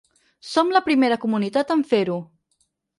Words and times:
Som 0.51 0.71
la 0.77 0.81
primera 0.89 1.19
comunitat 1.27 1.77
en 1.79 1.87
fer-ho. 1.95 2.21